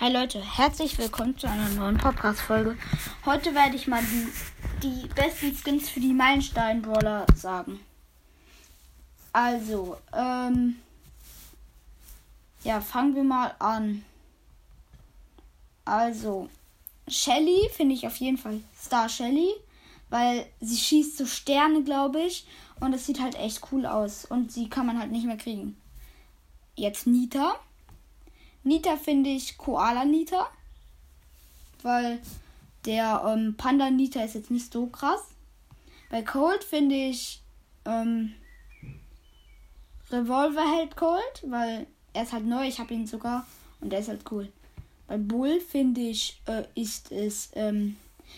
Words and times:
Hi 0.00 0.12
Leute, 0.12 0.40
herzlich 0.40 0.96
willkommen 0.96 1.36
zu 1.36 1.48
einer 1.48 1.70
neuen 1.70 1.96
Podcast-Folge. 1.96 2.78
Heute 3.26 3.52
werde 3.52 3.74
ich 3.74 3.88
mal 3.88 4.00
die, 4.00 4.28
die 4.80 5.08
besten 5.08 5.52
Skins 5.52 5.88
für 5.90 5.98
die 5.98 6.12
Meilenstein-Brawler 6.12 7.26
sagen. 7.34 7.80
Also, 9.32 9.96
ähm. 10.16 10.76
Ja, 12.62 12.80
fangen 12.80 13.16
wir 13.16 13.24
mal 13.24 13.56
an. 13.58 14.04
Also, 15.84 16.48
Shelly 17.08 17.68
finde 17.74 17.96
ich 17.96 18.06
auf 18.06 18.18
jeden 18.18 18.38
Fall 18.38 18.60
Star 18.80 19.08
Shelly, 19.08 19.50
weil 20.10 20.46
sie 20.60 20.76
schießt 20.76 21.18
so 21.18 21.26
Sterne, 21.26 21.82
glaube 21.82 22.20
ich. 22.20 22.46
Und 22.78 22.92
es 22.92 23.04
sieht 23.04 23.20
halt 23.20 23.34
echt 23.34 23.62
cool 23.72 23.84
aus. 23.84 24.26
Und 24.26 24.52
sie 24.52 24.68
kann 24.68 24.86
man 24.86 25.00
halt 25.00 25.10
nicht 25.10 25.26
mehr 25.26 25.38
kriegen. 25.38 25.76
Jetzt 26.76 27.08
Nita. 27.08 27.56
Nita 28.68 28.96
finde 28.96 29.30
ich 29.30 29.56
Koala 29.56 30.04
Nita. 30.04 30.46
Weil 31.82 32.20
der 32.84 33.24
ähm, 33.26 33.54
Panda 33.56 33.90
Nita 33.90 34.22
ist 34.22 34.34
jetzt 34.34 34.50
nicht 34.50 34.70
so 34.72 34.86
krass. 34.86 35.22
Bei 36.10 36.22
Cold 36.22 36.62
finde 36.62 36.94
ich 36.94 37.40
ähm, 37.86 38.34
Revolver 40.10 40.76
hält 40.76 40.96
Cold, 40.96 41.42
weil 41.46 41.86
er 42.12 42.22
ist 42.22 42.32
halt 42.32 42.46
neu. 42.46 42.66
Ich 42.66 42.78
habe 42.78 42.92
ihn 42.92 43.06
sogar 43.06 43.46
und 43.80 43.90
der 43.90 44.00
ist 44.00 44.08
halt 44.08 44.30
cool. 44.30 44.52
Bei 45.06 45.16
Bull 45.16 45.60
finde 45.60 46.02
ich, 46.02 46.40
äh, 46.46 46.64
ist 46.74 47.10
es 47.10 47.50
ähm, 47.54 47.96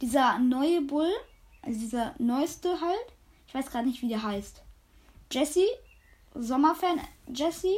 dieser 0.00 0.38
neue 0.38 0.82
Bull, 0.82 1.10
also 1.62 1.78
dieser 1.80 2.14
neueste 2.18 2.80
halt. 2.80 3.06
Ich 3.48 3.54
weiß 3.54 3.66
gerade 3.66 3.88
nicht, 3.88 4.02
wie 4.02 4.08
der 4.08 4.22
heißt. 4.22 4.62
Jesse, 5.30 5.66
Sommerfan 6.34 7.00
Jesse. 7.34 7.74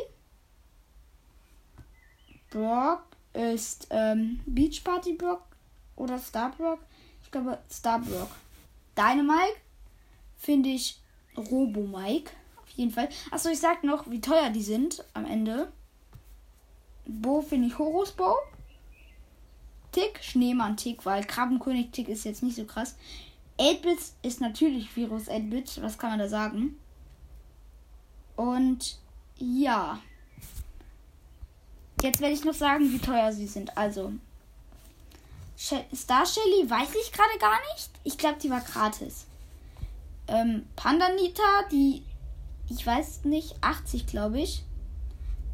Brock 2.55 3.03
ist 3.33 3.89
ähm, 3.91 4.41
Beach 4.47 4.85
Party 4.85 5.15
Brock 5.15 5.43
oder 5.97 6.19
Star 6.19 6.53
Brock. 6.53 6.79
Ich 7.23 7.31
glaube 7.31 7.59
Star 7.69 7.99
Brock. 7.99 8.31
Dynamite 8.97 9.57
finde 10.37 10.69
ich 10.69 11.01
Robo 11.37 11.83
Mike. 11.83 12.31
Auf 12.63 12.71
jeden 12.71 12.93
Fall. 12.93 13.09
Achso, 13.33 13.49
ich 13.49 13.59
sag 13.59 13.83
noch, 13.83 14.09
wie 14.09 14.21
teuer 14.21 14.51
die 14.51 14.63
sind 14.63 15.05
am 15.15 15.27
Ende. 15.27 15.73
Bo 17.07 17.43
finde 17.43 17.67
ich 17.67 17.79
Horus 17.79 18.13
Bo. 18.13 18.37
Tick, 19.91 20.23
Schneemann 20.23 20.77
Tick, 20.77 21.05
weil 21.05 21.25
Krabbenkönig 21.25 21.91
Tick 21.91 22.09
ist 22.09 22.25
jetzt 22.25 22.43
nicht 22.43 22.57
so 22.57 22.65
krass. 22.65 22.97
8-Bit 23.59 23.99
ist 24.23 24.41
natürlich 24.41 24.95
Virus 24.97 25.29
8-Bit, 25.29 25.83
was 25.83 25.99
kann 25.99 26.11
man 26.11 26.19
da 26.19 26.29
sagen? 26.29 26.79
Und 28.37 28.99
ja. 29.37 30.01
Jetzt 32.05 32.21
werde 32.21 32.35
ich 32.35 32.45
noch 32.45 32.53
sagen, 32.53 32.93
wie 32.93 32.99
teuer 32.99 33.33
sie 33.33 33.47
sind. 33.47 33.79
Also, 33.79 34.13
Star 35.57 36.27
Shelly 36.27 36.69
weiß 36.69 36.91
ich 37.03 37.11
gerade 37.11 37.39
gar 37.41 37.59
nicht. 37.73 37.89
Ich 38.03 38.19
glaube, 38.19 38.39
die 38.43 38.51
war 38.51 38.61
gratis. 38.61 39.25
Ähm, 40.29 40.67
Pandanita, 40.77 41.63
die, 41.73 42.03
ich 42.69 42.87
weiß 42.87 43.25
nicht, 43.25 43.57
80 43.63 44.07
glaube 44.07 44.39
ich. 44.39 44.65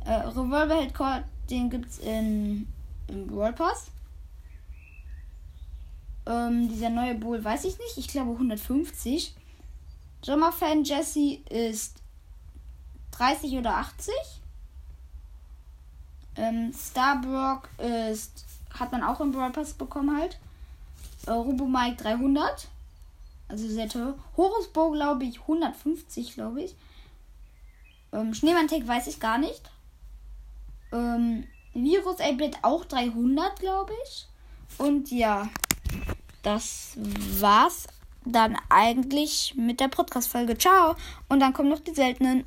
Äh, 0.05 0.11
Revolver 0.11 0.75
Headcore, 0.75 1.23
den 1.51 1.71
gibt 1.71 1.89
es 1.89 2.01
in, 2.01 2.67
im 3.07 3.31
World 3.31 3.55
Pass. 3.55 3.93
Ähm, 6.27 6.69
dieser 6.69 6.91
neue 6.91 7.15
Bull 7.15 7.45
weiß 7.45 7.65
ich 7.65 7.79
nicht. 7.79 7.97
Ich 7.97 8.09
glaube 8.09 8.33
150. 8.33 9.37
Sommerfan 10.23 10.83
Jesse 10.83 11.39
ist 11.49 11.99
30 13.13 13.53
oder 13.53 13.77
80. 13.77 14.40
Ähm, 16.37 16.73
Starbrock 16.73 17.69
ist, 17.79 18.45
hat 18.79 18.93
man 18.93 19.03
auch 19.03 19.21
im 19.21 19.33
Brawl 19.33 19.51
Pass 19.51 19.75
bekommen 19.75 20.17
halt. 20.17 20.39
Äh, 21.27 21.33
Robo 21.33 21.67
Mike 21.67 22.03
300. 22.03 22.69
Also 23.49 23.69
sehr 23.69 23.89
teuer. 23.89 24.15
Horus 24.37 24.69
Bow, 24.69 24.93
glaube 24.93 25.25
ich, 25.25 25.41
150, 25.41 26.35
glaube 26.35 26.63
ich. 26.63 26.77
Ähm, 28.13 28.33
Schneemann 28.35 28.69
Tech 28.69 28.87
weiß 28.87 29.09
ich 29.09 29.21
gar 29.21 29.39
nicht. 29.39 29.63
Ähm, 30.93 31.47
Virus 31.75 32.19
8-Bit 32.19 32.59
auch 32.63 32.85
300, 32.85 33.59
glaube 33.59 33.93
ich. 34.05 34.27
Und 34.79 35.11
ja, 35.11 35.49
das 36.43 36.97
war's 37.41 37.87
dann 38.25 38.57
eigentlich 38.69 39.55
mit 39.57 39.81
der 39.81 39.89
Podcast-Folge. 39.89 40.57
Ciao. 40.59 40.97
Und 41.29 41.41
dann 41.41 41.53
kommen 41.53 41.69
noch 41.69 41.81
die 41.81 41.95
seltenen. 41.95 42.45